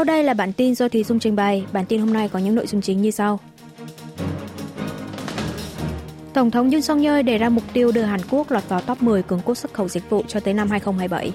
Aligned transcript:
Sau 0.00 0.04
đây 0.04 0.22
là 0.22 0.34
bản 0.34 0.52
tin 0.52 0.74
do 0.74 0.88
Thí 0.88 1.04
Dung 1.04 1.18
trình 1.18 1.36
bày. 1.36 1.64
Bản 1.72 1.86
tin 1.86 2.00
hôm 2.00 2.12
nay 2.12 2.28
có 2.28 2.38
những 2.38 2.54
nội 2.54 2.66
dung 2.66 2.80
chính 2.80 3.02
như 3.02 3.10
sau. 3.10 3.40
Tổng 6.34 6.50
thống 6.50 6.70
Yoon 6.70 6.82
song 6.82 7.02
yeol 7.02 7.22
đề 7.22 7.38
ra 7.38 7.48
mục 7.48 7.64
tiêu 7.72 7.92
đưa 7.92 8.02
Hàn 8.02 8.20
Quốc 8.30 8.50
lọt 8.50 8.68
vào 8.68 8.80
top 8.80 9.02
10 9.02 9.22
cường 9.22 9.40
quốc 9.44 9.54
xuất 9.54 9.74
khẩu 9.74 9.88
dịch 9.88 10.10
vụ 10.10 10.22
cho 10.28 10.40
tới 10.40 10.54
năm 10.54 10.70
2027. 10.70 11.32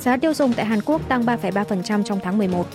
Giá 0.00 0.16
tiêu 0.16 0.34
dùng 0.34 0.52
tại 0.52 0.66
Hàn 0.66 0.80
Quốc 0.82 1.08
tăng 1.08 1.24
3,3% 1.24 2.02
trong 2.02 2.20
tháng 2.22 2.38
11. 2.38 2.66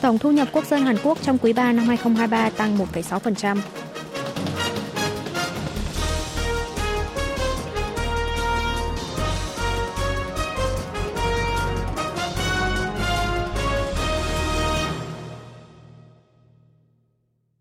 Tổng 0.00 0.18
thu 0.18 0.30
nhập 0.30 0.48
quốc 0.52 0.66
dân 0.66 0.82
Hàn 0.82 0.96
Quốc 1.04 1.18
trong 1.22 1.38
quý 1.38 1.52
3 1.52 1.72
năm 1.72 1.86
2023 1.86 2.50
tăng 2.50 2.78
1,6%. 2.78 3.56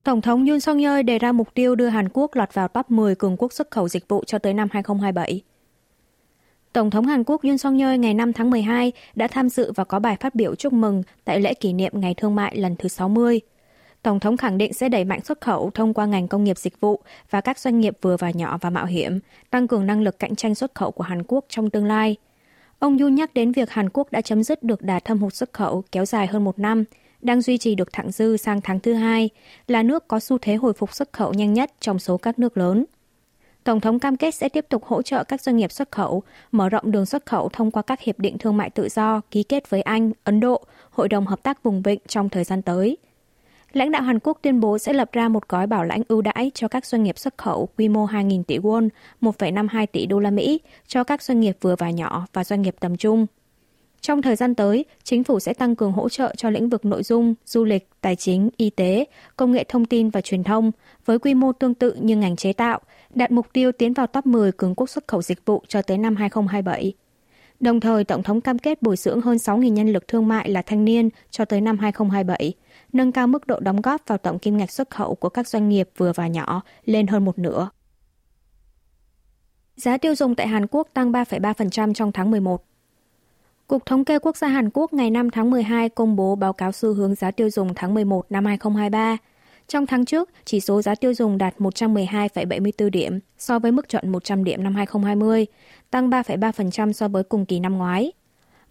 Tổng 0.07 0.21
thống 0.21 0.45
Yoon 0.45 0.59
song 0.59 0.77
yeol 0.77 1.03
đề 1.03 1.20
ra 1.20 1.31
mục 1.31 1.53
tiêu 1.53 1.75
đưa 1.75 1.88
Hàn 1.88 2.09
Quốc 2.13 2.35
lọt 2.35 2.53
vào 2.53 2.67
top 2.67 2.91
10 2.91 3.16
cường 3.16 3.38
quốc 3.38 3.53
xuất 3.53 3.71
khẩu 3.71 3.88
dịch 3.88 4.07
vụ 4.07 4.23
cho 4.27 4.39
tới 4.39 4.53
năm 4.53 4.67
2027. 4.71 5.41
Tổng 6.73 6.89
thống 6.89 7.05
Hàn 7.05 7.23
Quốc 7.23 7.43
Yoon 7.43 7.57
song 7.57 7.77
yeol 7.77 7.97
ngày 7.97 8.13
5 8.13 8.33
tháng 8.33 8.49
12 8.49 8.91
đã 9.16 9.27
tham 9.27 9.49
dự 9.49 9.71
và 9.75 9.83
có 9.83 9.99
bài 9.99 10.17
phát 10.20 10.35
biểu 10.35 10.55
chúc 10.55 10.73
mừng 10.73 11.03
tại 11.25 11.39
lễ 11.39 11.53
kỷ 11.53 11.73
niệm 11.73 11.91
Ngày 11.95 12.13
Thương 12.13 12.35
mại 12.35 12.57
lần 12.57 12.75
thứ 12.75 12.89
60. 12.89 13.41
Tổng 14.02 14.20
thống 14.20 14.38
khẳng 14.38 14.57
định 14.57 14.73
sẽ 14.73 14.89
đẩy 14.89 15.03
mạnh 15.03 15.21
xuất 15.21 15.41
khẩu 15.41 15.71
thông 15.73 15.93
qua 15.93 16.05
ngành 16.05 16.27
công 16.27 16.44
nghiệp 16.44 16.58
dịch 16.58 16.80
vụ 16.80 16.99
và 17.30 17.41
các 17.41 17.59
doanh 17.59 17.80
nghiệp 17.80 17.97
vừa 18.02 18.17
và 18.17 18.31
nhỏ 18.31 18.58
và 18.61 18.69
mạo 18.69 18.86
hiểm, 18.86 19.19
tăng 19.49 19.67
cường 19.67 19.86
năng 19.86 20.02
lực 20.02 20.19
cạnh 20.19 20.36
tranh 20.36 20.55
xuất 20.55 20.75
khẩu 20.75 20.92
của 20.92 21.03
Hàn 21.03 21.23
Quốc 21.27 21.45
trong 21.49 21.69
tương 21.69 21.86
lai. 21.86 22.16
Ông 22.80 22.97
Yoon 22.97 23.16
nhắc 23.16 23.33
đến 23.33 23.52
việc 23.52 23.69
Hàn 23.69 23.89
Quốc 23.89 24.11
đã 24.11 24.21
chấm 24.21 24.44
dứt 24.44 24.64
được 24.64 24.81
đà 24.81 24.99
thâm 24.99 25.17
hụt 25.17 25.33
xuất 25.33 25.53
khẩu 25.53 25.83
kéo 25.92 26.05
dài 26.05 26.27
hơn 26.27 26.44
một 26.44 26.59
năm, 26.59 26.83
đang 27.22 27.42
duy 27.42 27.58
trì 27.58 27.76
được 27.76 27.94
thặng 27.94 28.12
dư 28.12 28.38
sang 28.38 28.62
tháng 28.62 28.80
thứ 28.80 28.94
hai, 28.94 29.30
là 29.68 29.84
nước 29.84 30.08
có 30.08 30.20
xu 30.20 30.38
thế 30.38 30.56
hồi 30.56 30.73
phục 30.73 30.94
xuất 30.94 31.14
khẩu 31.14 31.34
nhanh 31.34 31.54
nhất 31.54 31.72
trong 31.80 32.00
số 32.00 32.18
các 32.18 32.40
nước 32.40 32.58
lớn. 32.58 32.86
Tổng 33.64 33.80
thống 33.80 34.00
cam 34.00 34.18
kết 34.18 34.36
sẽ 34.36 34.50
tiếp 34.50 34.66
tục 34.70 34.86
hỗ 34.86 35.02
trợ 35.02 35.23
các 35.23 35.42
doanh 35.42 35.58
nghiệp 35.58 35.72
xuất 35.72 35.92
khẩu, 35.92 36.23
mở 36.52 36.70
rộng 36.70 36.92
đường 36.92 37.06
xuất 37.06 37.26
khẩu 37.26 37.50
thông 37.50 37.72
qua 37.72 37.82
các 37.82 38.02
hiệp 38.02 38.20
định 38.20 38.38
thương 38.38 38.58
mại 38.58 38.70
tự 38.70 38.90
do 38.90 39.22
ký 39.32 39.44
kết 39.44 39.70
với 39.70 39.82
Anh, 39.82 40.12
Ấn 40.23 40.40
Độ, 40.40 40.64
Hội 40.92 41.10
đồng 41.10 41.26
Hợp 41.26 41.44
tác 41.44 41.64
Vùng 41.64 41.82
Vịnh 41.82 42.00
trong 42.08 42.30
thời 42.30 42.44
gian 42.44 42.62
tới. 42.62 42.98
Lãnh 43.73 43.92
đạo 43.92 44.02
Hàn 44.02 44.20
Quốc 44.20 44.40
tuyên 44.42 44.60
bố 44.60 44.78
sẽ 44.78 44.94
lập 44.94 45.12
ra 45.12 45.30
một 45.30 45.50
gói 45.50 45.68
bảo 45.68 45.84
lãnh 45.84 46.02
ưu 46.08 46.22
đãi 46.22 46.52
cho 46.54 46.68
các 46.68 46.86
doanh 46.86 47.04
nghiệp 47.04 47.18
xuất 47.18 47.38
khẩu 47.38 47.70
quy 47.78 47.90
mô 47.90 48.06
2.000 48.06 48.44
tỷ 48.44 48.58
won, 48.58 48.90
1,52 49.22 49.86
tỷ 49.92 50.06
đô 50.06 50.20
la 50.20 50.32
Mỹ 50.32 50.62
cho 50.88 51.04
các 51.04 51.22
doanh 51.22 51.40
nghiệp 51.40 51.58
vừa 51.62 51.76
và 51.76 51.90
nhỏ 51.90 52.28
và 52.34 52.44
doanh 52.44 52.62
nghiệp 52.62 52.76
tầm 52.80 52.98
trung. 52.98 53.28
Trong 54.08 54.22
thời 54.22 54.36
gian 54.36 54.55
tới, 54.55 54.86
chính 55.03 55.23
phủ 55.23 55.39
sẽ 55.39 55.53
tăng 55.53 55.75
cường 55.75 55.91
hỗ 55.91 56.09
trợ 56.09 56.33
cho 56.38 56.50
lĩnh 56.50 56.69
vực 56.69 56.86
nội 56.86 57.03
dung, 57.03 57.33
du 57.45 57.63
lịch, 57.63 57.89
tài 58.02 58.16
chính, 58.16 58.49
y 58.58 58.69
tế, 58.69 59.05
công 59.38 59.52
nghệ 59.52 59.64
thông 59.64 59.86
tin 59.86 60.09
và 60.09 60.22
truyền 60.22 60.44
thông 60.44 60.72
với 61.05 61.19
quy 61.19 61.33
mô 61.33 61.52
tương 61.52 61.73
tự 61.73 61.94
như 61.94 62.17
ngành 62.17 62.36
chế 62.36 62.53
tạo, 62.53 62.80
đạt 63.14 63.31
mục 63.31 63.47
tiêu 63.53 63.72
tiến 63.72 63.94
vào 63.94 64.08
top 64.08 64.25
10 64.25 64.52
cường 64.52 64.75
quốc 64.75 64.89
xuất 64.89 65.08
khẩu 65.08 65.22
dịch 65.22 65.45
vụ 65.45 65.64
cho 65.67 65.81
tới 65.81 65.97
năm 65.97 66.16
2027. 66.16 66.94
Đồng 67.59 67.80
thời, 67.80 68.03
Tổng 68.03 68.23
thống 68.23 68.41
cam 68.41 68.59
kết 68.59 68.81
bồi 68.81 68.95
dưỡng 68.95 69.22
hơn 69.22 69.38
6.000 69.38 69.73
nhân 69.73 69.94
lực 69.94 70.08
thương 70.08 70.27
mại 70.27 70.49
là 70.49 70.61
thanh 70.61 70.86
niên 70.86 71.09
cho 71.30 71.45
tới 71.45 71.61
năm 71.61 71.80
2027, 71.80 72.53
nâng 72.94 73.11
cao 73.11 73.27
mức 73.27 73.47
độ 73.47 73.59
đóng 73.59 73.81
góp 73.81 74.02
vào 74.08 74.17
tổng 74.17 74.39
kim 74.39 74.58
ngạch 74.58 74.71
xuất 74.71 74.89
khẩu 74.89 75.16
của 75.16 75.30
các 75.30 75.47
doanh 75.47 75.69
nghiệp 75.69 75.89
vừa 75.97 76.14
và 76.16 76.27
nhỏ 76.27 76.61
lên 76.86 77.08
hơn 77.08 77.25
một 77.25 77.39
nửa. 77.39 77.69
Giá 79.75 79.97
tiêu 79.97 80.16
dùng 80.16 80.36
tại 80.36 80.47
Hàn 80.47 80.67
Quốc 80.67 80.88
tăng 80.94 81.11
3,3% 81.11 81.93
trong 81.93 82.11
tháng 82.11 82.32
11. 82.32 82.64
Cục 83.67 83.86
Thống 83.86 84.05
kê 84.05 84.20
Quốc 84.20 84.38
gia 84.38 84.48
Hàn 84.48 84.70
Quốc 84.73 84.94
ngày 84.94 85.10
5 85.10 85.30
tháng 85.30 85.52
12 85.52 85.89
công 85.89 86.16
bố 86.16 86.36
báo 86.36 86.54
cáo 86.54 86.72
xu 86.72 86.94
hướng 86.94 87.16
giá 87.16 87.32
tiêu 87.32 87.50
dùng 87.50 87.73
tháng 87.76 87.94
11 87.94 88.26
năm 88.32 88.45
2023. 88.45 89.17
Trong 89.67 89.86
tháng 89.86 90.05
trước, 90.05 90.30
chỉ 90.45 90.60
số 90.60 90.82
giá 90.82 90.95
tiêu 90.95 91.14
dùng 91.14 91.38
đạt 91.38 91.58
112,74 91.58 92.89
điểm 92.89 93.20
so 93.38 93.60
với 93.60 93.72
mức 93.72 93.89
chuẩn 93.89 94.10
100 94.10 94.44
điểm 94.44 94.64
năm 94.64 94.76
2020, 94.76 95.45
tăng 95.92 96.10
3,3% 96.10 96.92
so 96.92 97.08
với 97.08 97.23
cùng 97.23 97.45
kỳ 97.45 97.60
năm 97.60 97.77
ngoái. 97.77 98.11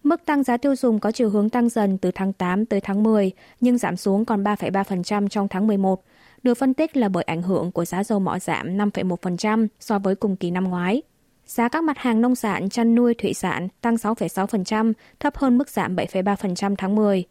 Mức 0.03 0.25
tăng 0.25 0.43
giá 0.43 0.57
tiêu 0.57 0.75
dùng 0.75 0.99
có 0.99 1.11
chiều 1.11 1.29
hướng 1.29 1.49
tăng 1.49 1.69
dần 1.69 1.97
từ 1.97 2.11
tháng 2.15 2.33
8 2.33 2.65
tới 2.65 2.81
tháng 2.81 3.03
10, 3.03 3.31
nhưng 3.61 3.77
giảm 3.77 3.97
xuống 3.97 4.25
còn 4.25 4.43
3,3% 4.43 5.27
trong 5.27 5.47
tháng 5.47 5.67
11, 5.67 6.03
được 6.43 6.53
phân 6.53 6.73
tích 6.73 6.97
là 6.97 7.09
bởi 7.09 7.23
ảnh 7.23 7.41
hưởng 7.41 7.71
của 7.71 7.85
giá 7.85 8.03
dầu 8.03 8.19
mỏ 8.19 8.39
giảm 8.39 8.77
5,1% 8.77 9.67
so 9.79 9.99
với 9.99 10.15
cùng 10.15 10.35
kỳ 10.35 10.51
năm 10.51 10.63
ngoái. 10.63 11.01
Giá 11.47 11.69
các 11.69 11.83
mặt 11.83 11.97
hàng 11.97 12.21
nông 12.21 12.35
sản, 12.35 12.69
chăn 12.69 12.95
nuôi, 12.95 13.13
thủy 13.13 13.33
sản 13.33 13.67
tăng 13.81 13.95
6,6%, 13.95 14.93
thấp 15.19 15.37
hơn 15.37 15.57
mức 15.57 15.69
giảm 15.69 15.95
7,3% 15.95 16.75
tháng 16.77 16.95
10. 16.95 17.23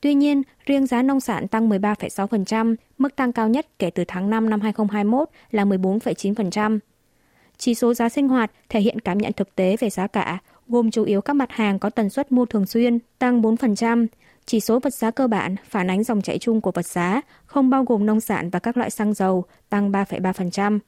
Tuy 0.00 0.14
nhiên, 0.14 0.42
riêng 0.66 0.86
giá 0.86 1.02
nông 1.02 1.20
sản 1.20 1.48
tăng 1.48 1.68
13,6%, 1.68 2.74
mức 2.98 3.16
tăng 3.16 3.32
cao 3.32 3.48
nhất 3.48 3.66
kể 3.78 3.90
từ 3.90 4.04
tháng 4.08 4.30
5 4.30 4.50
năm 4.50 4.60
2021 4.60 5.28
là 5.50 5.64
14,9%. 5.64 6.78
Chỉ 7.58 7.74
số 7.74 7.94
giá 7.94 8.08
sinh 8.08 8.28
hoạt 8.28 8.50
thể 8.68 8.80
hiện 8.80 9.00
cảm 9.00 9.18
nhận 9.18 9.32
thực 9.32 9.54
tế 9.54 9.76
về 9.80 9.90
giá 9.90 10.06
cả, 10.06 10.38
gồm 10.68 10.90
chủ 10.90 11.04
yếu 11.04 11.20
các 11.20 11.32
mặt 11.36 11.52
hàng 11.52 11.78
có 11.78 11.90
tần 11.90 12.10
suất 12.10 12.32
mua 12.32 12.46
thường 12.46 12.66
xuyên, 12.66 12.98
tăng 13.18 13.42
4%. 13.42 14.06
Chỉ 14.46 14.60
số 14.60 14.80
vật 14.80 14.94
giá 14.94 15.10
cơ 15.10 15.26
bản 15.26 15.56
phản 15.68 15.90
ánh 15.90 16.04
dòng 16.04 16.22
chảy 16.22 16.38
chung 16.38 16.60
của 16.60 16.72
vật 16.72 16.86
giá, 16.86 17.20
không 17.46 17.70
bao 17.70 17.84
gồm 17.84 18.06
nông 18.06 18.20
sản 18.20 18.50
và 18.50 18.58
các 18.58 18.76
loại 18.76 18.90
xăng 18.90 19.14
dầu, 19.14 19.44
tăng 19.68 19.92
3,3%. 19.92 20.78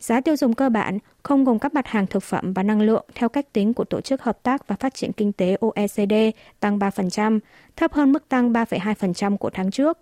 Giá 0.00 0.20
tiêu 0.20 0.36
dùng 0.36 0.54
cơ 0.54 0.68
bản 0.68 0.98
không 1.22 1.44
gồm 1.44 1.58
các 1.58 1.74
mặt 1.74 1.86
hàng 1.86 2.06
thực 2.06 2.22
phẩm 2.22 2.52
và 2.52 2.62
năng 2.62 2.80
lượng 2.80 3.06
theo 3.14 3.28
cách 3.28 3.52
tính 3.52 3.74
của 3.74 3.84
Tổ 3.84 4.00
chức 4.00 4.22
Hợp 4.22 4.42
tác 4.42 4.68
và 4.68 4.76
Phát 4.76 4.94
triển 4.94 5.12
Kinh 5.12 5.32
tế 5.32 5.56
OECD 5.60 6.12
tăng 6.60 6.78
3%, 6.78 7.40
thấp 7.76 7.92
hơn 7.92 8.12
mức 8.12 8.28
tăng 8.28 8.52
3,2% 8.52 9.36
của 9.36 9.50
tháng 9.50 9.70
trước. 9.70 9.98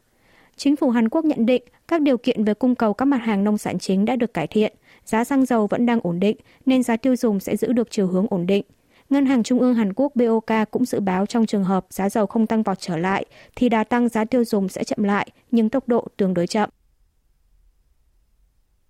Chính 0.57 0.77
phủ 0.77 0.91
Hàn 0.91 1.09
Quốc 1.09 1.25
nhận 1.25 1.47
định 1.47 1.63
các 1.89 2.01
điều 2.01 2.19
kiện 2.19 2.45
về 2.45 2.55
cung 2.55 2.75
cầu 2.75 2.95
các 2.95 3.05
mặt 3.05 3.17
hàng 3.17 3.45
nông 3.45 3.59
sản 3.59 3.79
chính 3.79 4.05
đã 4.05 4.17
được 4.17 4.35
cải 4.35 4.47
thiện, 4.47 4.73
giá 5.05 5.25
xăng 5.25 5.47
dầu 5.47 5.67
vẫn 5.67 5.87
đang 5.87 6.01
ổn 6.03 6.21
định 6.21 6.37
nên 6.67 6.83
giá 6.83 6.97
tiêu 6.97 7.17
dùng 7.17 7.41
sẽ 7.41 7.57
giữ 7.57 7.73
được 7.73 7.91
chiều 7.91 8.07
hướng 8.07 8.27
ổn 8.31 8.47
định. 8.47 8.65
Ngân 9.11 9.27
hàng 9.27 9.43
Trung 9.43 9.61
ương 9.61 9.75
Hàn 9.75 9.93
Quốc 9.93 10.13
BOK 10.17 10.71
cũng 10.71 10.85
dự 10.85 11.01
báo 11.01 11.27
trong 11.27 11.47
trường 11.47 11.65
hợp 11.65 11.87
giá 11.91 12.09
dầu 12.09 12.27
không 12.27 12.47
tăng 12.47 12.63
vọt 12.63 12.79
trở 12.81 12.97
lại 12.97 13.25
thì 13.57 13.69
đà 13.69 13.85
tăng 13.85 14.09
giá 14.09 14.25
tiêu 14.25 14.45
dùng 14.45 14.69
sẽ 14.69 14.85
chậm 14.85 15.03
lại 15.03 15.29
nhưng 15.51 15.71
tốc 15.71 15.89
độ 15.89 16.07
tương 16.17 16.35
đối 16.35 16.47
chậm. 16.47 16.71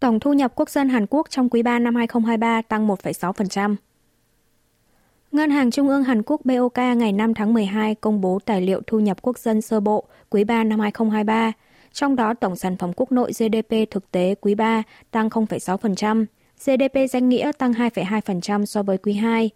Tổng 0.02 0.20
thu 0.20 0.32
nhập 0.32 0.52
quốc 0.54 0.70
dân 0.70 0.88
Hàn 0.88 1.06
Quốc 1.10 1.30
trong 1.30 1.48
quý 1.48 1.62
3 1.62 1.78
năm 1.78 1.94
2023 1.94 2.62
tăng 2.62 2.88
1,6%. 2.88 3.76
Ngân 5.32 5.50
hàng 5.50 5.70
Trung 5.70 5.88
ương 5.88 6.04
Hàn 6.04 6.22
Quốc 6.22 6.40
BOK 6.44 6.78
ngày 6.78 7.12
5 7.12 7.34
tháng 7.34 7.54
12 7.54 7.94
công 7.94 8.20
bố 8.20 8.38
tài 8.44 8.60
liệu 8.60 8.80
thu 8.86 9.00
nhập 9.00 9.22
quốc 9.22 9.38
dân 9.38 9.60
sơ 9.60 9.80
bộ 9.80 10.04
quý 10.30 10.44
3 10.44 10.64
năm 10.64 10.80
2023, 10.80 11.52
trong 11.92 12.16
đó 12.16 12.34
tổng 12.34 12.56
sản 12.56 12.76
phẩm 12.76 12.92
quốc 12.96 13.12
nội 13.12 13.32
GDP 13.38 13.90
thực 13.90 14.10
tế 14.10 14.34
quý 14.40 14.54
3 14.54 14.82
tăng 15.10 15.28
0,6%, 15.28 16.24
GDP 16.64 17.10
danh 17.10 17.28
nghĩa 17.28 17.52
tăng 17.58 17.72
2,2% 17.72 18.64
so 18.64 18.82
với 18.82 18.98
quý 18.98 19.12
2. 19.12 19.50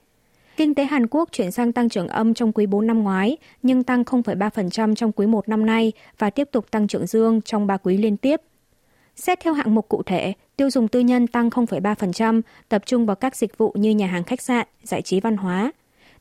Kinh 0.56 0.74
tế 0.74 0.84
Hàn 0.84 1.06
Quốc 1.06 1.28
chuyển 1.32 1.50
sang 1.50 1.72
tăng 1.72 1.88
trưởng 1.88 2.08
âm 2.08 2.34
trong 2.34 2.52
quý 2.52 2.66
4 2.66 2.86
năm 2.86 3.02
ngoái, 3.02 3.36
nhưng 3.62 3.82
tăng 3.82 4.02
0,3% 4.02 4.94
trong 4.94 5.12
quý 5.12 5.26
1 5.26 5.48
năm 5.48 5.66
nay 5.66 5.92
và 6.18 6.30
tiếp 6.30 6.48
tục 6.52 6.70
tăng 6.70 6.88
trưởng 6.88 7.06
dương 7.06 7.40
trong 7.40 7.66
3 7.66 7.76
quý 7.76 7.96
liên 7.96 8.16
tiếp– 8.16 8.40
Xét 9.16 9.40
theo 9.40 9.52
hạng 9.52 9.74
mục 9.74 9.88
cụ 9.88 10.02
thể, 10.02 10.32
tiêu 10.56 10.70
dùng 10.70 10.88
tư 10.88 11.00
nhân 11.00 11.26
tăng 11.26 11.48
0,3%, 11.48 12.42
tập 12.68 12.82
trung 12.86 13.06
vào 13.06 13.16
các 13.16 13.36
dịch 13.36 13.58
vụ 13.58 13.74
như 13.78 13.90
nhà 13.90 14.06
hàng 14.06 14.24
khách 14.24 14.42
sạn, 14.42 14.66
giải 14.82 15.02
trí 15.02 15.20
văn 15.20 15.36
hóa. 15.36 15.72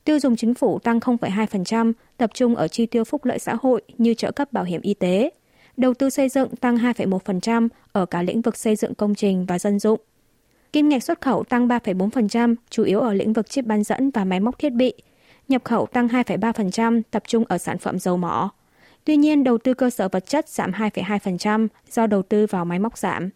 Tiêu 0.04 0.20
dùng 0.20 0.36
chính 0.36 0.54
phủ 0.54 0.80
tăng 0.80 1.00
0,2%, 1.00 1.94
tập 2.18 2.32
trung 2.34 2.56
ở 2.56 2.68
chi 2.68 2.86
tiêu 2.86 3.04
phúc 3.04 3.26
lợi 3.26 3.40
xã 3.40 3.56
hội 3.62 3.82
như 3.98 4.14
trợ 4.14 4.32
cấp 4.32 4.54
bảo 4.54 4.64
hiểm 4.64 4.82
y 4.82 4.94
tế. 4.94 5.30
Đầu 5.78 5.94
tư 5.94 6.10
xây 6.10 6.30
dựng 6.30 6.56
tăng 6.56 6.78
2,1% 6.78 7.68
ở 7.92 8.06
cả 8.06 8.22
lĩnh 8.22 8.42
vực 8.42 8.58
xây 8.58 8.76
dựng 8.76 8.96
công 8.96 9.16
trình 9.16 9.46
và 9.46 9.60
dân 9.60 9.80
dụng. 9.80 10.00
Kim 10.74 10.90
ngạch 10.90 11.04
xuất 11.04 11.22
khẩu 11.22 11.44
tăng 11.44 11.68
3,4%, 11.68 12.56
chủ 12.70 12.84
yếu 12.84 13.00
ở 13.00 13.14
lĩnh 13.14 13.34
vực 13.34 13.50
chip 13.50 13.66
bán 13.66 13.84
dẫn 13.84 14.12
và 14.12 14.26
máy 14.26 14.40
móc 14.40 14.60
thiết 14.60 14.74
bị. 14.74 14.94
Nhập 15.48 15.64
khẩu 15.64 15.86
tăng 15.86 16.08
2,3%, 16.08 17.02
tập 17.12 17.24
trung 17.28 17.44
ở 17.48 17.58
sản 17.58 17.78
phẩm 17.78 18.00
dầu 18.00 18.18
mỏ. 18.18 18.52
Tuy 19.06 19.18
nhiên, 19.18 19.44
đầu 19.44 19.58
tư 19.58 19.74
cơ 19.74 19.90
sở 19.90 20.10
vật 20.10 20.28
chất 20.28 20.50
giảm 20.50 20.72
2,2% 20.72 21.68
do 21.92 22.08
đầu 22.08 22.22
tư 22.22 22.46
vào 22.50 22.66
máy 22.66 22.80
móc 22.80 22.98
giảm. 22.98 23.30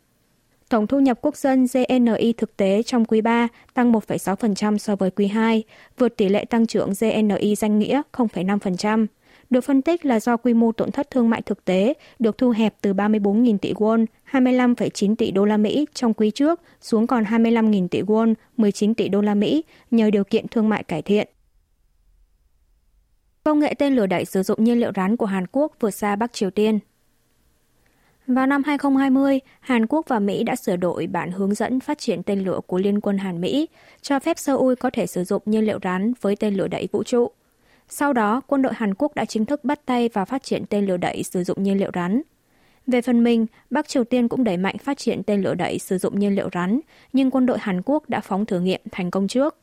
Tổng 0.69 0.87
thu 0.87 0.99
nhập 0.99 1.19
quốc 1.21 1.37
dân 1.37 1.67
GNI 1.73 2.33
thực 2.33 2.57
tế 2.57 2.83
trong 2.83 3.05
quý 3.05 3.21
3 3.21 3.47
tăng 3.73 3.91
1,6% 3.91 4.77
so 4.77 4.95
với 4.95 5.11
quý 5.11 5.27
2, 5.27 5.63
vượt 5.97 6.17
tỷ 6.17 6.29
lệ 6.29 6.45
tăng 6.45 6.67
trưởng 6.67 6.93
GNI 7.01 7.55
danh 7.55 7.79
nghĩa 7.79 8.01
0,5%. 8.13 9.05
Được 9.49 9.61
phân 9.61 9.81
tích 9.81 10.05
là 10.05 10.19
do 10.19 10.37
quy 10.37 10.53
mô 10.53 10.71
tổn 10.71 10.91
thất 10.91 11.11
thương 11.11 11.29
mại 11.29 11.41
thực 11.41 11.65
tế 11.65 11.93
được 12.19 12.37
thu 12.37 12.49
hẹp 12.49 12.75
từ 12.81 12.93
34.000 12.93 13.57
tỷ 13.57 13.73
won, 13.73 14.05
25,9 14.31 15.15
tỷ 15.15 15.31
đô 15.31 15.45
la 15.45 15.57
Mỹ 15.57 15.85
trong 15.93 16.13
quý 16.13 16.31
trước 16.31 16.61
xuống 16.81 17.07
còn 17.07 17.23
25.000 17.23 17.87
tỷ 17.87 18.01
won, 18.01 18.33
19 18.57 18.93
tỷ 18.93 19.09
đô 19.09 19.21
la 19.21 19.35
Mỹ 19.35 19.63
nhờ 19.91 20.09
điều 20.09 20.23
kiện 20.23 20.47
thương 20.47 20.69
mại 20.69 20.83
cải 20.83 21.01
thiện. 21.01 21.27
Công 23.43 23.59
nghệ 23.59 23.73
tên 23.73 23.95
lửa 23.95 24.05
đẩy 24.05 24.25
sử 24.25 24.43
dụng 24.43 24.63
nhiên 24.63 24.79
liệu 24.79 24.91
rắn 24.95 25.17
của 25.17 25.25
Hàn 25.25 25.45
Quốc 25.51 25.73
vượt 25.79 25.91
xa 25.91 26.15
Bắc 26.15 26.33
Triều 26.33 26.49
Tiên. 26.49 26.79
Vào 28.27 28.47
năm 28.47 28.63
2020, 28.63 29.39
Hàn 29.59 29.85
Quốc 29.87 30.05
và 30.07 30.19
Mỹ 30.19 30.43
đã 30.43 30.55
sửa 30.55 30.75
đổi 30.75 31.07
bản 31.07 31.31
hướng 31.31 31.53
dẫn 31.53 31.79
phát 31.79 31.97
triển 31.99 32.23
tên 32.23 32.43
lửa 32.43 32.59
của 32.67 32.77
Liên 32.77 33.01
quân 33.01 33.17
Hàn 33.17 33.41
Mỹ, 33.41 33.67
cho 34.01 34.19
phép 34.19 34.39
Seoul 34.39 34.73
có 34.79 34.89
thể 34.89 35.07
sử 35.07 35.23
dụng 35.23 35.41
nhiên 35.45 35.65
liệu 35.65 35.79
rắn 35.83 36.13
với 36.21 36.35
tên 36.35 36.53
lửa 36.53 36.67
đẩy 36.67 36.87
vũ 36.91 37.03
trụ. 37.03 37.31
Sau 37.89 38.13
đó, 38.13 38.41
quân 38.47 38.61
đội 38.61 38.73
Hàn 38.75 38.93
Quốc 38.93 39.15
đã 39.15 39.25
chính 39.25 39.45
thức 39.45 39.63
bắt 39.63 39.85
tay 39.85 40.09
vào 40.13 40.25
phát 40.25 40.43
triển 40.43 40.65
tên 40.69 40.85
lửa 40.85 40.97
đẩy 40.97 41.23
sử 41.23 41.43
dụng 41.43 41.63
nhiên 41.63 41.77
liệu 41.77 41.91
rắn. 41.93 42.21
Về 42.87 43.01
phần 43.01 43.23
mình, 43.23 43.45
Bắc 43.69 43.87
Triều 43.87 44.03
Tiên 44.03 44.27
cũng 44.27 44.43
đẩy 44.43 44.57
mạnh 44.57 44.77
phát 44.77 44.97
triển 44.97 45.23
tên 45.23 45.41
lửa 45.41 45.53
đẩy 45.53 45.79
sử 45.79 45.97
dụng 45.97 46.19
nhiên 46.19 46.35
liệu 46.35 46.49
rắn, 46.53 46.79
nhưng 47.13 47.31
quân 47.31 47.45
đội 47.45 47.57
Hàn 47.59 47.81
Quốc 47.85 48.09
đã 48.09 48.21
phóng 48.21 48.45
thử 48.45 48.59
nghiệm 48.59 48.81
thành 48.91 49.11
công 49.11 49.27
trước. 49.27 49.55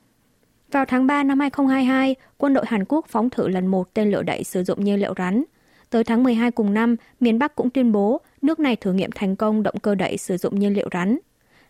Vào 0.72 0.84
tháng 0.84 1.06
3 1.06 1.22
năm 1.22 1.40
2022, 1.40 2.14
quân 2.38 2.54
đội 2.54 2.64
Hàn 2.68 2.84
Quốc 2.88 3.06
phóng 3.08 3.30
thử 3.30 3.48
lần 3.48 3.66
một 3.66 3.94
tên 3.94 4.10
lửa 4.10 4.22
đẩy 4.22 4.44
sử 4.44 4.64
dụng 4.64 4.84
nhiên 4.84 5.00
liệu 5.00 5.14
rắn. 5.18 5.44
Tới 5.90 6.04
tháng 6.04 6.22
12 6.22 6.50
cùng 6.50 6.74
năm, 6.74 6.96
miền 7.20 7.38
Bắc 7.38 7.54
cũng 7.54 7.70
tuyên 7.70 7.92
bố 7.92 8.20
nước 8.42 8.60
này 8.60 8.76
thử 8.76 8.92
nghiệm 8.92 9.10
thành 9.14 9.36
công 9.36 9.62
động 9.62 9.78
cơ 9.82 9.94
đẩy 9.94 10.18
sử 10.18 10.36
dụng 10.36 10.58
nhiên 10.58 10.74
liệu 10.74 10.88
rắn. 10.92 11.18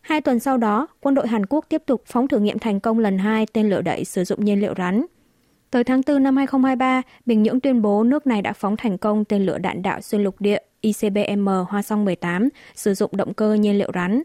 Hai 0.01 0.21
tuần 0.21 0.39
sau 0.39 0.57
đó, 0.57 0.87
quân 1.01 1.15
đội 1.15 1.29
Hàn 1.29 1.47
Quốc 1.47 1.65
tiếp 1.69 1.83
tục 1.87 2.03
phóng 2.07 2.29
thử 2.29 2.39
nghiệm 2.39 2.59
thành 2.59 2.81
công 2.81 2.99
lần 2.99 3.19
hai 3.19 3.47
tên 3.53 3.71
lửa 3.71 3.83
đẩy 3.83 4.05
sử 4.05 4.25
dụng 4.25 4.45
nhiên 4.45 4.61
liệu 4.61 4.75
rắn. 4.79 5.07
Tới 5.71 5.85
tháng 5.85 6.01
4 6.07 6.23
năm 6.23 6.37
2023, 6.37 7.03
Bình 7.27 7.43
Nhưỡng 7.43 7.61
tuyên 7.61 7.83
bố 7.83 8.03
nước 8.05 8.27
này 8.27 8.43
đã 8.43 8.53
phóng 8.53 8.77
thành 8.77 8.99
công 8.99 9.25
tên 9.25 9.47
lửa 9.47 9.59
đạn 9.59 9.83
đạo 9.83 10.01
xuyên 10.01 10.23
lục 10.23 10.41
địa 10.41 10.59
ICBM 10.81 11.49
Hoa 11.69 11.83
Song 11.83 12.05
18 12.05 12.49
sử 12.75 12.95
dụng 12.95 13.11
động 13.17 13.35
cơ 13.35 13.55
nhiên 13.55 13.79
liệu 13.79 13.91
rắn. 13.95 14.23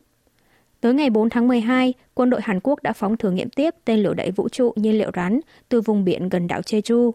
Tới 0.81 0.93
ngày 0.93 1.09
4 1.09 1.29
tháng 1.29 1.47
12, 1.47 1.93
quân 2.13 2.29
đội 2.29 2.41
Hàn 2.43 2.59
Quốc 2.63 2.83
đã 2.83 2.93
phóng 2.93 3.17
thử 3.17 3.31
nghiệm 3.31 3.49
tiếp 3.49 3.75
tên 3.85 3.99
lửa 3.99 4.13
đẩy 4.13 4.31
vũ 4.31 4.49
trụ 4.49 4.73
nhiên 4.75 4.97
liệu 4.97 5.11
rắn 5.15 5.39
từ 5.69 5.81
vùng 5.81 6.03
biển 6.03 6.29
gần 6.29 6.47
đảo 6.47 6.61
Jeju. 6.61 7.11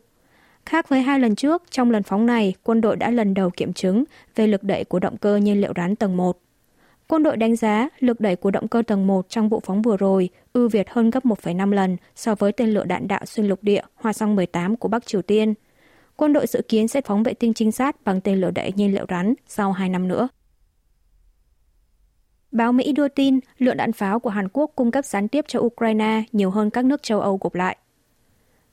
Khác 0.66 0.88
với 0.88 1.02
hai 1.02 1.20
lần 1.20 1.34
trước, 1.34 1.62
trong 1.70 1.90
lần 1.90 2.02
phóng 2.02 2.26
này, 2.26 2.54
quân 2.62 2.80
đội 2.80 2.96
đã 2.96 3.10
lần 3.10 3.34
đầu 3.34 3.50
kiểm 3.50 3.72
chứng 3.72 4.04
về 4.34 4.46
lực 4.46 4.62
đẩy 4.62 4.84
của 4.84 4.98
động 4.98 5.16
cơ 5.16 5.36
nhiên 5.36 5.60
liệu 5.60 5.72
rắn 5.76 5.96
tầng 5.96 6.16
1. 6.16 6.38
Quân 7.08 7.22
đội 7.22 7.36
đánh 7.36 7.56
giá 7.56 7.88
lực 7.98 8.20
đẩy 8.20 8.36
của 8.36 8.50
động 8.50 8.68
cơ 8.68 8.82
tầng 8.86 9.06
1 9.06 9.28
trong 9.28 9.48
vụ 9.48 9.60
phóng 9.64 9.82
vừa 9.82 9.96
rồi 9.96 10.28
ưu 10.52 10.68
việt 10.68 10.90
hơn 10.90 11.10
gấp 11.10 11.24
1,5 11.24 11.72
lần 11.72 11.96
so 12.14 12.34
với 12.34 12.52
tên 12.52 12.68
lửa 12.68 12.84
đạn 12.84 13.08
đạo 13.08 13.24
xuyên 13.26 13.46
lục 13.46 13.58
địa 13.62 13.82
Hoa 13.94 14.12
Song 14.12 14.36
18 14.36 14.76
của 14.76 14.88
Bắc 14.88 15.06
Triều 15.06 15.22
Tiên. 15.22 15.54
Quân 16.16 16.32
đội 16.32 16.46
dự 16.46 16.62
kiến 16.68 16.88
sẽ 16.88 17.00
phóng 17.00 17.22
vệ 17.22 17.34
tinh 17.34 17.54
trinh 17.54 17.72
sát 17.72 17.96
bằng 18.04 18.20
tên 18.20 18.40
lửa 18.40 18.50
đẩy 18.50 18.72
nhiên 18.76 18.94
liệu 18.94 19.06
rắn 19.08 19.34
sau 19.46 19.72
2 19.72 19.88
năm 19.88 20.08
nữa. 20.08 20.28
Báo 22.52 22.72
Mỹ 22.72 22.92
đưa 22.92 23.08
tin 23.08 23.40
lượng 23.58 23.76
đạn 23.76 23.92
pháo 23.92 24.20
của 24.20 24.30
Hàn 24.30 24.48
Quốc 24.48 24.70
cung 24.76 24.90
cấp 24.90 25.04
gián 25.04 25.28
tiếp 25.28 25.44
cho 25.48 25.60
Ukraine 25.60 26.22
nhiều 26.32 26.50
hơn 26.50 26.70
các 26.70 26.84
nước 26.84 27.02
châu 27.02 27.20
Âu 27.20 27.38
gộp 27.40 27.54
lại. 27.54 27.76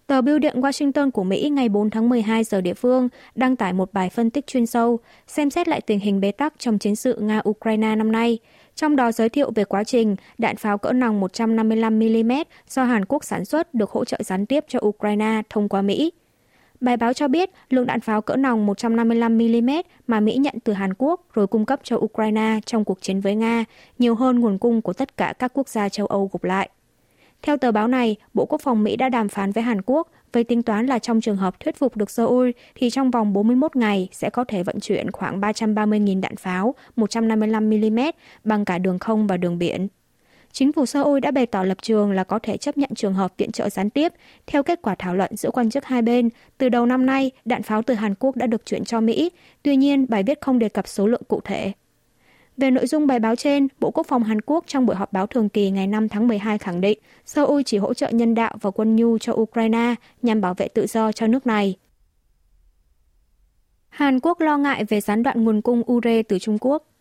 Tờ 0.08 0.22
Bưu 0.22 0.40
điện 0.40 0.62
Washington 0.62 1.12
của 1.12 1.24
Mỹ 1.24 1.50
ngày 1.50 1.70
4 1.70 1.90
tháng 1.90 2.10
12 2.10 2.44
giờ 2.44 2.62
địa 2.62 2.74
phương 2.74 3.10
đăng 3.36 3.56
tải 3.56 3.74
một 3.74 3.94
bài 3.94 4.10
phân 4.10 4.30
tích 4.30 4.48
chuyên 4.48 4.66
sâu, 4.66 5.00
xem 5.28 5.50
xét 5.50 5.68
lại 5.68 5.82
tình 5.82 6.00
hình 6.00 6.20
bế 6.20 6.32
tắc 6.32 6.54
trong 6.58 6.80
chiến 6.80 6.96
sự 6.96 7.22
Nga-Ukraine 7.22 7.98
năm 7.98 8.12
nay, 8.12 8.40
trong 8.76 8.96
đó 8.96 9.12
giới 9.12 9.30
thiệu 9.30 9.52
về 9.56 9.64
quá 9.64 9.84
trình 9.84 10.16
đạn 10.38 10.56
pháo 10.56 10.78
cỡ 10.78 10.92
nòng 10.92 11.22
155mm 11.22 12.46
do 12.70 12.84
Hàn 12.84 13.06
Quốc 13.06 13.24
sản 13.24 13.46
xuất 13.46 13.74
được 13.74 13.92
hỗ 13.92 14.06
trợ 14.06 14.18
gián 14.24 14.46
tiếp 14.46 14.66
cho 14.68 14.80
Ukraine 14.82 15.42
thông 15.50 15.70
qua 15.70 15.82
Mỹ. 15.82 16.12
Bài 16.84 16.98
báo 16.98 17.14
cho 17.14 17.28
biết 17.28 17.50
lượng 17.70 17.86
đạn 17.86 18.02
pháo 18.02 18.22
cỡ 18.22 18.36
nòng 18.36 18.68
155mm 18.68 19.84
mà 20.08 20.20
Mỹ 20.20 20.36
nhận 20.36 20.56
từ 20.64 20.74
Hàn 20.74 20.94
Quốc 20.98 21.22
rồi 21.34 21.48
cung 21.48 21.66
cấp 21.66 21.80
cho 21.84 21.98
Ukraine 21.98 22.60
trong 22.66 22.86
cuộc 22.86 23.02
chiến 23.02 23.22
với 23.22 23.36
Nga 23.36 23.66
nhiều 24.00 24.16
hơn 24.16 24.40
nguồn 24.40 24.58
cung 24.58 24.82
của 24.82 24.94
tất 24.94 25.18
cả 25.18 25.34
các 25.40 25.52
quốc 25.54 25.70
gia 25.70 25.90
châu 25.90 26.06
Âu 26.06 26.30
gộp 26.34 26.44
lại. 26.44 26.70
Theo 27.42 27.58
tờ 27.58 27.72
báo 27.72 27.88
này, 27.88 28.16
Bộ 28.34 28.46
Quốc 28.46 28.62
phòng 28.62 28.84
Mỹ 28.84 28.96
đã 28.96 29.10
đàm 29.10 29.30
phán 29.30 29.52
với 29.52 29.64
Hàn 29.64 29.82
Quốc 29.86 30.12
với 30.34 30.44
tính 30.44 30.64
toán 30.64 30.86
là 30.86 31.00
trong 31.00 31.22
trường 31.22 31.38
hợp 31.38 31.60
thuyết 31.60 31.78
phục 31.78 31.98
được 31.98 32.12
Seoul 32.12 32.50
thì 32.76 32.90
trong 32.90 33.12
vòng 33.12 33.34
41 33.34 33.76
ngày 33.76 34.10
sẽ 34.12 34.30
có 34.30 34.44
thể 34.44 34.64
vận 34.64 34.80
chuyển 34.80 35.12
khoảng 35.12 35.42
330.000 35.42 36.22
đạn 36.22 36.36
pháo 36.36 36.76
155mm 36.98 38.12
bằng 38.44 38.66
cả 38.66 38.78
đường 38.78 39.00
không 39.00 39.28
và 39.28 39.38
đường 39.38 39.58
biển. 39.58 39.88
Chính 40.54 40.74
phủ 40.74 40.86
Seoul 40.86 41.20
đã 41.20 41.32
bày 41.32 41.46
tỏ 41.46 41.64
lập 41.64 41.78
trường 41.82 42.12
là 42.12 42.24
có 42.24 42.40
thể 42.40 42.58
chấp 42.58 42.78
nhận 42.78 42.90
trường 42.96 43.14
hợp 43.14 43.34
viện 43.38 43.52
trợ 43.52 43.70
gián 43.70 43.90
tiếp. 43.90 44.14
Theo 44.48 44.64
kết 44.64 44.80
quả 44.82 44.96
thảo 44.96 45.16
luận 45.16 45.36
giữa 45.36 45.52
quan 45.52 45.70
chức 45.70 45.86
hai 45.86 46.02
bên, 46.02 46.30
từ 46.58 46.70
đầu 46.70 46.86
năm 46.86 47.06
nay, 47.06 47.32
đạn 47.46 47.64
pháo 47.64 47.82
từ 47.82 47.94
Hàn 47.94 48.16
Quốc 48.16 48.36
đã 48.36 48.48
được 48.48 48.66
chuyển 48.66 48.84
cho 48.86 49.02
Mỹ. 49.02 49.32
Tuy 49.64 49.76
nhiên, 49.76 50.06
bài 50.10 50.24
viết 50.24 50.42
không 50.42 50.60
đề 50.60 50.70
cập 50.70 50.88
số 50.88 51.08
lượng 51.08 51.22
cụ 51.28 51.42
thể. 51.44 51.72
Về 52.58 52.72
nội 52.72 52.88
dung 52.88 53.08
bài 53.08 53.20
báo 53.20 53.36
trên, 53.36 53.68
Bộ 53.80 53.92
Quốc 53.92 54.08
phòng 54.08 54.24
Hàn 54.24 54.42
Quốc 54.42 54.64
trong 54.68 54.86
buổi 54.86 54.96
họp 54.96 55.14
báo 55.14 55.28
thường 55.28 55.50
kỳ 55.50 55.72
ngày 55.72 55.88
5 55.88 56.10
tháng 56.10 56.28
12 56.28 56.58
khẳng 56.58 56.82
định 56.82 57.00
Seoul 57.26 57.62
chỉ 57.66 57.78
hỗ 57.78 57.94
trợ 57.94 58.10
nhân 58.10 58.36
đạo 58.36 58.56
và 58.62 58.72
quân 58.72 58.96
nhu 58.96 59.18
cho 59.18 59.34
Ukraine 59.34 59.96
nhằm 60.22 60.42
bảo 60.42 60.54
vệ 60.54 60.68
tự 60.68 60.88
do 60.88 61.12
cho 61.12 61.28
nước 61.28 61.48
này. 61.48 61.76
Hàn 63.90 64.20
Quốc 64.20 64.42
lo 64.42 64.58
ngại 64.58 64.86
về 64.86 65.02
gián 65.02 65.24
đoạn 65.24 65.44
nguồn 65.44 65.62
cung 65.62 65.82
ure 65.92 66.24
từ 66.24 66.40
Trung 66.40 66.58
Quốc. 66.62 66.93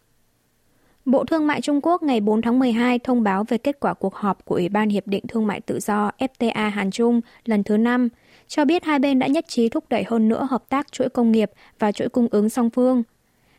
Bộ 1.04 1.24
Thương 1.24 1.46
mại 1.46 1.60
Trung 1.60 1.80
Quốc 1.82 2.02
ngày 2.02 2.20
4 2.20 2.42
tháng 2.42 2.58
12 2.58 2.98
thông 2.98 3.22
báo 3.22 3.44
về 3.44 3.58
kết 3.58 3.80
quả 3.80 3.94
cuộc 3.94 4.14
họp 4.14 4.44
của 4.44 4.54
Ủy 4.54 4.68
ban 4.68 4.88
Hiệp 4.88 5.06
định 5.06 5.24
Thương 5.28 5.46
mại 5.46 5.60
Tự 5.60 5.80
do 5.80 6.10
FTA 6.18 6.70
Hàn 6.70 6.90
Trung 6.90 7.20
lần 7.44 7.64
thứ 7.64 7.76
5, 7.76 8.08
cho 8.48 8.64
biết 8.64 8.84
hai 8.84 8.98
bên 8.98 9.18
đã 9.18 9.26
nhất 9.26 9.44
trí 9.48 9.68
thúc 9.68 9.84
đẩy 9.88 10.04
hơn 10.04 10.28
nữa 10.28 10.46
hợp 10.50 10.64
tác 10.68 10.92
chuỗi 10.92 11.08
công 11.08 11.32
nghiệp 11.32 11.50
và 11.78 11.92
chuỗi 11.92 12.08
cung 12.08 12.28
ứng 12.30 12.48
song 12.48 12.70
phương. 12.70 13.02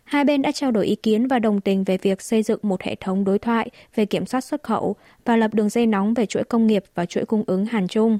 Hai 0.04 0.24
bên 0.24 0.42
đã 0.42 0.52
trao 0.52 0.72
đổi 0.72 0.86
ý 0.86 0.96
kiến 0.96 1.28
và 1.28 1.40
đồng 1.40 1.62
tình 1.62 1.84
về 1.84 1.98
việc 1.98 2.22
xây 2.22 2.44
dựng 2.44 2.60
một 2.64 2.82
hệ 2.82 2.96
thống 2.96 3.24
đối 3.24 3.40
thoại 3.40 3.70
về 3.96 4.06
kiểm 4.06 4.26
soát 4.26 4.42
xuất 4.42 4.64
khẩu 4.64 4.96
và 5.26 5.38
lập 5.38 5.54
đường 5.54 5.70
dây 5.70 5.86
nóng 5.86 6.14
về 6.14 6.26
chuỗi 6.26 6.44
công 6.44 6.68
nghiệp 6.68 6.84
và 6.96 7.06
chuỗi 7.06 7.26
cung 7.26 7.44
ứng 7.48 7.66
Hàn 7.66 7.88
Trung. 7.88 8.20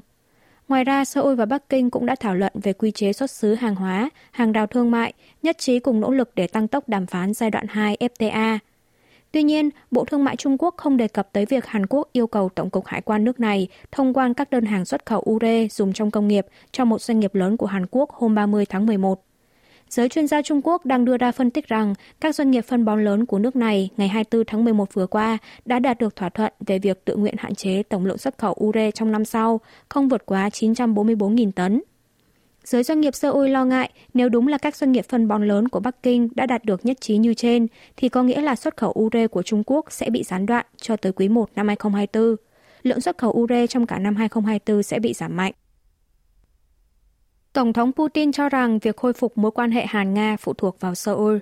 Ngoài 0.68 0.84
ra, 0.84 1.04
Seoul 1.04 1.34
và 1.34 1.46
Bắc 1.46 1.68
Kinh 1.68 1.90
cũng 1.90 2.06
đã 2.06 2.14
thảo 2.20 2.34
luận 2.34 2.52
về 2.62 2.72
quy 2.72 2.90
chế 2.90 3.12
xuất 3.12 3.30
xứ 3.30 3.54
hàng 3.54 3.74
hóa, 3.74 4.10
hàng 4.30 4.52
rào 4.52 4.66
thương 4.66 4.90
mại, 4.90 5.12
nhất 5.42 5.58
trí 5.58 5.78
cùng 5.78 6.00
nỗ 6.00 6.10
lực 6.10 6.30
để 6.34 6.46
tăng 6.46 6.68
tốc 6.68 6.88
đàm 6.88 7.06
phán 7.06 7.34
giai 7.34 7.50
đoạn 7.50 7.66
2 7.68 7.96
FTA– 8.00 8.58
Tuy 9.34 9.42
nhiên, 9.42 9.70
Bộ 9.90 10.04
Thương 10.04 10.24
mại 10.24 10.36
Trung 10.36 10.56
Quốc 10.58 10.74
không 10.76 10.96
đề 10.96 11.08
cập 11.08 11.32
tới 11.32 11.46
việc 11.46 11.66
Hàn 11.66 11.86
Quốc 11.86 12.08
yêu 12.12 12.26
cầu 12.26 12.48
Tổng 12.48 12.70
cục 12.70 12.86
Hải 12.86 13.00
quan 13.00 13.24
nước 13.24 13.40
này 13.40 13.68
thông 13.92 14.14
quan 14.14 14.34
các 14.34 14.50
đơn 14.50 14.64
hàng 14.64 14.84
xuất 14.84 15.06
khẩu 15.06 15.24
ure 15.30 15.68
dùng 15.68 15.92
trong 15.92 16.10
công 16.10 16.28
nghiệp 16.28 16.46
cho 16.72 16.84
một 16.84 17.00
doanh 17.00 17.20
nghiệp 17.20 17.34
lớn 17.34 17.56
của 17.56 17.66
Hàn 17.66 17.86
Quốc 17.90 18.10
hôm 18.10 18.34
30 18.34 18.66
tháng 18.66 18.86
11. 18.86 19.24
Giới 19.88 20.08
chuyên 20.08 20.26
gia 20.26 20.42
Trung 20.42 20.60
Quốc 20.64 20.86
đang 20.86 21.04
đưa 21.04 21.16
ra 21.16 21.32
phân 21.32 21.50
tích 21.50 21.68
rằng 21.68 21.94
các 22.20 22.34
doanh 22.34 22.50
nghiệp 22.50 22.60
phân 22.60 22.84
bón 22.84 23.04
lớn 23.04 23.26
của 23.26 23.38
nước 23.38 23.56
này 23.56 23.88
ngày 23.96 24.08
24 24.08 24.44
tháng 24.46 24.64
11 24.64 24.94
vừa 24.94 25.06
qua 25.06 25.38
đã 25.64 25.78
đạt 25.78 25.98
được 25.98 26.16
thỏa 26.16 26.28
thuận 26.28 26.52
về 26.66 26.78
việc 26.78 27.04
tự 27.04 27.16
nguyện 27.16 27.34
hạn 27.38 27.54
chế 27.54 27.82
tổng 27.82 28.06
lượng 28.06 28.18
xuất 28.18 28.38
khẩu 28.38 28.56
ure 28.64 28.90
trong 28.90 29.12
năm 29.12 29.24
sau, 29.24 29.60
không 29.88 30.08
vượt 30.08 30.26
quá 30.26 30.48
944.000 30.48 31.52
tấn. 31.52 31.80
Giới 32.64 32.82
doanh 32.82 33.00
nghiệp 33.00 33.14
Seoul 33.14 33.48
lo 33.48 33.64
ngại 33.64 33.90
nếu 34.14 34.28
đúng 34.28 34.48
là 34.48 34.58
các 34.58 34.76
doanh 34.76 34.92
nghiệp 34.92 35.04
phân 35.08 35.28
bón 35.28 35.48
lớn 35.48 35.68
của 35.68 35.80
Bắc 35.80 36.02
Kinh 36.02 36.28
đã 36.34 36.46
đạt 36.46 36.64
được 36.64 36.86
nhất 36.86 37.00
trí 37.00 37.16
như 37.16 37.34
trên, 37.34 37.66
thì 37.96 38.08
có 38.08 38.22
nghĩa 38.22 38.40
là 38.40 38.56
xuất 38.56 38.76
khẩu 38.76 38.94
ure 38.98 39.26
của 39.26 39.42
Trung 39.42 39.62
Quốc 39.66 39.92
sẽ 39.92 40.10
bị 40.10 40.22
gián 40.22 40.46
đoạn 40.46 40.66
cho 40.76 40.96
tới 40.96 41.12
quý 41.12 41.28
1 41.28 41.50
năm 41.56 41.68
2024. 41.68 42.36
Lượng 42.82 43.00
xuất 43.00 43.18
khẩu 43.18 43.32
ure 43.32 43.66
trong 43.66 43.86
cả 43.86 43.98
năm 43.98 44.16
2024 44.16 44.82
sẽ 44.82 44.98
bị 44.98 45.12
giảm 45.12 45.36
mạnh. 45.36 45.52
Tổng 47.52 47.72
thống 47.72 47.92
Putin 47.92 48.32
cho 48.32 48.48
rằng 48.48 48.78
việc 48.78 48.96
khôi 48.96 49.12
phục 49.12 49.38
mối 49.38 49.50
quan 49.50 49.70
hệ 49.70 49.86
Hàn-Nga 49.86 50.36
phụ 50.40 50.52
thuộc 50.52 50.80
vào 50.80 50.94
Seoul. 50.94 51.38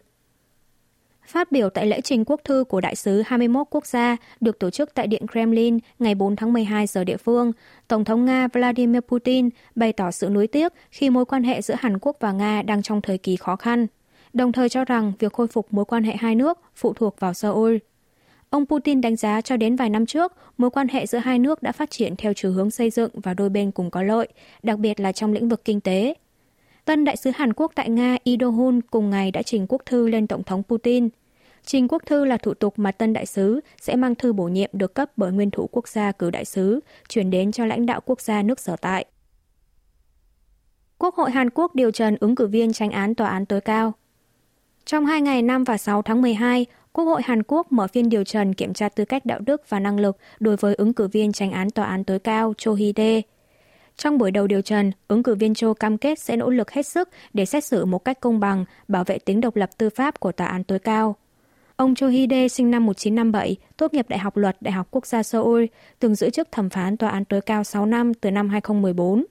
Phát 1.33 1.53
biểu 1.53 1.71
tại 1.71 1.87
lễ 1.87 2.01
trình 2.01 2.25
quốc 2.25 2.41
thư 2.45 2.65
của 2.65 2.81
đại 2.81 2.97
sứ 2.97 3.23
21 3.27 3.67
quốc 3.71 3.87
gia 3.87 4.17
được 4.41 4.59
tổ 4.59 4.71
chức 4.71 4.95
tại 4.95 5.07
Điện 5.07 5.27
Kremlin 5.33 5.79
ngày 5.99 6.15
4 6.15 6.37
tháng 6.37 6.53
12 6.53 6.87
giờ 6.87 7.05
địa 7.05 7.17
phương, 7.17 7.53
Tổng 7.89 8.05
thống 8.05 8.25
Nga 8.25 8.49
Vladimir 8.53 9.01
Putin 9.01 9.49
bày 9.75 9.93
tỏ 9.93 10.11
sự 10.11 10.29
nuối 10.29 10.47
tiếc 10.47 10.73
khi 10.91 11.11
mối 11.11 11.25
quan 11.25 11.43
hệ 11.43 11.63
giữa 11.63 11.75
Hàn 11.79 11.99
Quốc 11.99 12.17
và 12.21 12.33
Nga 12.33 12.63
đang 12.63 12.83
trong 12.83 13.01
thời 13.01 13.19
kỳ 13.19 13.37
khó 13.37 13.57
khăn, 13.57 13.87
đồng 14.33 14.53
thời 14.53 14.69
cho 14.69 14.85
rằng 14.85 15.13
việc 15.19 15.33
khôi 15.33 15.47
phục 15.47 15.73
mối 15.73 15.85
quan 15.85 16.05
hệ 16.05 16.17
hai 16.19 16.35
nước 16.35 16.59
phụ 16.75 16.93
thuộc 16.93 17.21
vào 17.21 17.35
Seoul. 17.35 17.77
Ông 18.51 18.67
Putin 18.67 19.01
đánh 19.01 19.17
giá 19.17 19.41
cho 19.41 19.57
đến 19.57 19.77
vài 19.77 19.91
năm 19.91 20.07
trước, 20.07 20.33
mối 20.59 20.71
quan 20.71 20.89
hệ 20.89 21.07
giữa 21.07 21.19
hai 21.19 21.39
nước 21.39 21.63
đã 21.63 21.73
phát 21.73 21.91
triển 21.91 22.17
theo 22.17 22.33
chiều 22.37 22.53
hướng 22.53 22.71
xây 22.71 22.91
dựng 22.91 23.11
và 23.15 23.35
đôi 23.35 23.49
bên 23.49 23.71
cùng 23.71 23.91
có 23.91 24.03
lợi, 24.03 24.29
đặc 24.63 24.79
biệt 24.79 25.01
là 25.01 25.13
trong 25.13 25.33
lĩnh 25.33 25.49
vực 25.49 25.65
kinh 25.65 25.81
tế. 25.81 26.15
Tân 26.85 27.05
đại 27.05 27.17
sứ 27.17 27.31
Hàn 27.31 27.53
Quốc 27.53 27.73
tại 27.75 27.91
Nga 27.91 28.17
Ido 28.25 28.49
Hun 28.49 28.81
cùng 28.91 29.11
ngày 29.11 29.31
đã 29.31 29.43
trình 29.43 29.67
quốc 29.69 29.83
thư 29.87 30.09
lên 30.09 30.27
Tổng 30.27 30.43
thống 30.43 30.63
Putin. 30.63 31.09
Trình 31.65 31.89
quốc 31.89 32.03
thư 32.07 32.25
là 32.25 32.37
thủ 32.37 32.55
tục 32.55 32.79
mà 32.79 32.93
tân 32.93 33.13
đại 33.13 33.27
sứ 33.27 33.61
sẽ 33.81 33.97
mang 33.97 34.15
thư 34.15 34.33
bổ 34.33 34.45
nhiệm 34.45 34.71
được 34.73 34.95
cấp 34.95 35.11
bởi 35.17 35.33
nguyên 35.33 35.51
thủ 35.51 35.69
quốc 35.73 35.89
gia 35.89 36.13
cử 36.13 36.31
đại 36.31 36.45
sứ, 36.45 36.81
chuyển 37.09 37.31
đến 37.31 37.53
cho 37.53 37.67
lãnh 37.67 37.87
đạo 37.87 38.01
quốc 38.05 38.21
gia 38.21 38.43
nước 38.43 38.61
sở 38.61 38.77
tại. 38.77 39.05
Quốc 40.99 41.15
hội 41.15 41.31
Hàn 41.31 41.51
Quốc 41.51 41.75
điều 41.75 41.91
trần 41.91 42.17
ứng 42.21 42.35
cử 42.35 42.47
viên 42.47 42.73
tranh 42.73 42.91
án 42.91 43.15
tòa 43.15 43.29
án 43.29 43.47
tối 43.47 43.61
cao. 43.61 43.93
Trong 44.85 45.07
hai 45.07 45.21
ngày 45.21 45.43
5 45.43 45.65
và 45.65 45.77
6 45.77 46.03
tháng 46.03 46.23
12, 46.23 46.67
Quốc 46.93 47.05
hội 47.05 47.23
Hàn 47.25 47.43
Quốc 47.43 47.73
mở 47.73 47.87
phiên 47.87 48.09
điều 48.09 48.25
trần 48.25 48.55
kiểm 48.55 48.75
tra 48.75 48.89
tư 48.89 49.05
cách 49.05 49.27
đạo 49.27 49.39
đức 49.39 49.63
và 49.69 49.81
năng 49.81 50.01
lực 50.01 50.17
đối 50.41 50.57
với 50.57 50.75
ứng 50.75 50.93
cử 50.93 51.09
viên 51.09 51.33
tranh 51.33 51.53
án 51.53 51.71
tòa 51.71 51.87
án 51.87 52.05
tối 52.05 52.19
cao 52.19 52.55
Cho 52.59 52.73
Hee-dae. 52.73 53.23
Trong 53.97 54.19
buổi 54.19 54.31
đầu 54.31 54.47
điều 54.47 54.63
trần, 54.63 54.93
ứng 55.09 55.23
cử 55.23 55.35
viên 55.35 55.55
Cho 55.55 55.75
cam 55.75 55.99
kết 55.99 56.19
sẽ 56.19 56.37
nỗ 56.37 56.51
lực 56.51 56.71
hết 56.71 56.87
sức 56.87 57.09
để 57.33 57.47
xét 57.47 57.65
xử 57.65 57.85
một 57.85 58.05
cách 58.05 58.21
công 58.21 58.41
bằng, 58.41 58.65
bảo 58.89 59.05
vệ 59.05 59.19
tính 59.19 59.41
độc 59.41 59.57
lập 59.57 59.71
tư 59.79 59.91
pháp 59.91 60.21
của 60.21 60.33
tòa 60.33 60.47
án 60.47 60.65
tối 60.65 60.79
cao. 60.79 61.17
Ông 61.83 61.95
Cho 61.95 62.09
Hee-dae 62.09 62.49
sinh 62.49 62.71
năm 62.71 62.87
1957, 62.87 63.57
tốt 63.77 63.95
nghiệp 63.95 64.09
Đại 64.09 64.19
học 64.19 64.37
Luật 64.37 64.57
Đại 64.61 64.73
học 64.73 64.89
Quốc 64.91 65.07
gia 65.07 65.23
Seoul, 65.23 65.65
từng 65.99 66.15
giữ 66.15 66.31
chức 66.31 66.53
thẩm 66.53 66.71
phán 66.71 66.97
tòa 66.97 67.11
án 67.11 67.25
tối 67.25 67.41
cao 67.41 67.65
6 67.65 67.87
năm 67.87 68.15
từ 68.15 68.31
năm 68.31 68.49
2014. 68.49 69.25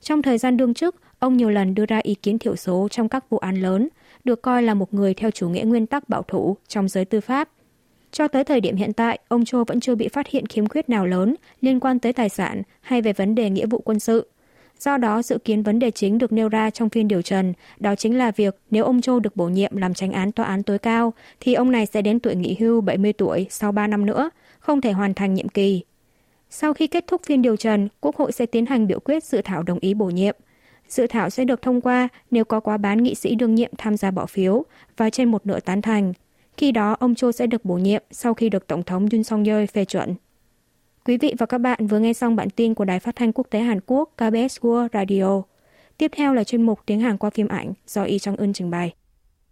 Trong 0.00 0.22
thời 0.22 0.38
gian 0.38 0.56
đương 0.56 0.74
chức, 0.74 0.96
ông 1.18 1.36
nhiều 1.36 1.50
lần 1.50 1.74
đưa 1.74 1.86
ra 1.86 2.00
ý 2.02 2.14
kiến 2.14 2.38
thiểu 2.38 2.56
số 2.56 2.88
trong 2.90 3.08
các 3.08 3.30
vụ 3.30 3.38
án 3.38 3.56
lớn, 3.56 3.88
được 4.24 4.42
coi 4.42 4.62
là 4.62 4.74
một 4.74 4.94
người 4.94 5.14
theo 5.14 5.30
chủ 5.30 5.48
nghĩa 5.48 5.64
nguyên 5.64 5.86
tắc 5.86 6.08
bảo 6.08 6.22
thủ 6.22 6.56
trong 6.68 6.88
giới 6.88 7.04
tư 7.04 7.20
pháp. 7.20 7.48
Cho 8.12 8.28
tới 8.28 8.44
thời 8.44 8.60
điểm 8.60 8.76
hiện 8.76 8.92
tại, 8.92 9.18
ông 9.28 9.44
Cho 9.44 9.64
vẫn 9.64 9.80
chưa 9.80 9.94
bị 9.94 10.08
phát 10.08 10.28
hiện 10.28 10.46
khiếm 10.46 10.66
khuyết 10.66 10.88
nào 10.88 11.06
lớn 11.06 11.34
liên 11.60 11.80
quan 11.80 11.98
tới 11.98 12.12
tài 12.12 12.28
sản 12.28 12.62
hay 12.80 13.02
về 13.02 13.12
vấn 13.12 13.34
đề 13.34 13.50
nghĩa 13.50 13.66
vụ 13.66 13.78
quân 13.78 14.00
sự. 14.00 14.26
Do 14.84 14.96
đó, 14.96 15.22
dự 15.22 15.38
kiến 15.38 15.62
vấn 15.62 15.78
đề 15.78 15.90
chính 15.90 16.18
được 16.18 16.32
nêu 16.32 16.48
ra 16.48 16.70
trong 16.70 16.88
phiên 16.88 17.08
điều 17.08 17.22
trần, 17.22 17.52
đó 17.78 17.94
chính 17.94 18.18
là 18.18 18.30
việc 18.30 18.56
nếu 18.70 18.84
ông 18.84 19.00
Châu 19.00 19.20
được 19.20 19.36
bổ 19.36 19.48
nhiệm 19.48 19.76
làm 19.76 19.94
tránh 19.94 20.12
án 20.12 20.32
tòa 20.32 20.46
án 20.46 20.62
tối 20.62 20.78
cao, 20.78 21.12
thì 21.40 21.54
ông 21.54 21.70
này 21.70 21.86
sẽ 21.86 22.02
đến 22.02 22.20
tuổi 22.20 22.34
nghỉ 22.34 22.56
hưu 22.60 22.80
70 22.80 23.12
tuổi 23.12 23.46
sau 23.50 23.72
3 23.72 23.86
năm 23.86 24.06
nữa, 24.06 24.30
không 24.58 24.80
thể 24.80 24.92
hoàn 24.92 25.14
thành 25.14 25.34
nhiệm 25.34 25.48
kỳ. 25.48 25.82
Sau 26.50 26.74
khi 26.74 26.86
kết 26.86 27.04
thúc 27.06 27.22
phiên 27.24 27.42
điều 27.42 27.56
trần, 27.56 27.88
Quốc 28.00 28.16
hội 28.16 28.32
sẽ 28.32 28.46
tiến 28.46 28.66
hành 28.66 28.86
biểu 28.86 29.00
quyết 29.00 29.24
dự 29.24 29.40
thảo 29.44 29.62
đồng 29.62 29.78
ý 29.78 29.94
bổ 29.94 30.06
nhiệm. 30.06 30.36
Dự 30.88 31.06
thảo 31.06 31.30
sẽ 31.30 31.44
được 31.44 31.62
thông 31.62 31.80
qua 31.80 32.08
nếu 32.30 32.44
có 32.44 32.60
quá 32.60 32.76
bán 32.76 33.02
nghị 33.02 33.14
sĩ 33.14 33.34
đương 33.34 33.54
nhiệm 33.54 33.70
tham 33.78 33.96
gia 33.96 34.10
bỏ 34.10 34.26
phiếu 34.26 34.64
và 34.96 35.10
trên 35.10 35.30
một 35.30 35.46
nửa 35.46 35.60
tán 35.60 35.82
thành. 35.82 36.12
Khi 36.56 36.72
đó, 36.72 36.96
ông 37.00 37.14
Châu 37.14 37.32
sẽ 37.32 37.46
được 37.46 37.64
bổ 37.64 37.74
nhiệm 37.74 38.02
sau 38.10 38.34
khi 38.34 38.48
được 38.48 38.66
Tổng 38.66 38.82
thống 38.82 39.08
Yoon 39.12 39.22
song 39.22 39.44
yeol 39.44 39.66
phê 39.66 39.84
chuẩn. 39.84 40.14
Quý 41.04 41.16
vị 41.16 41.34
và 41.38 41.46
các 41.46 41.58
bạn 41.58 41.86
vừa 41.86 41.98
nghe 41.98 42.12
xong 42.12 42.36
bản 42.36 42.50
tin 42.50 42.74
của 42.74 42.84
Đài 42.84 43.00
Phát 43.00 43.16
thanh 43.16 43.32
Quốc 43.32 43.46
tế 43.50 43.60
Hàn 43.60 43.80
Quốc 43.86 44.10
KBS 44.16 44.58
World 44.60 44.88
Radio. 44.92 45.42
Tiếp 45.98 46.10
theo 46.16 46.34
là 46.34 46.44
chuyên 46.44 46.62
mục 46.62 46.80
tiếng 46.86 47.00
Hàn 47.00 47.16
qua 47.16 47.30
phim 47.30 47.48
ảnh 47.48 47.72
do 47.86 48.02
Y 48.02 48.18
Trong 48.18 48.36
Ưn 48.36 48.52
trình 48.52 48.70
bày. 48.70 48.92